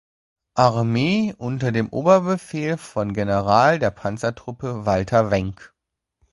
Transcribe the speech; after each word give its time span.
Armee 0.55 1.35
unter 1.37 1.71
dem 1.71 1.89
Oberbefehl 1.89 2.77
von 2.77 3.13
General 3.13 3.77
der 3.77 3.91
Panzertruppe 3.91 4.83
Walther 4.87 5.29
Wenck. 5.29 5.75